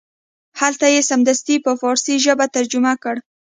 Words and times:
هلته 0.59 0.85
یې 0.93 1.01
سمدستي 1.09 1.55
په 1.65 1.71
فارسي 1.81 2.15
ژبه 2.25 2.45
ترجمه 2.55 2.93
کړ. 3.03 3.15